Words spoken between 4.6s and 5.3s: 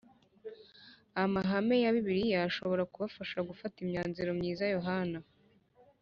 Yohana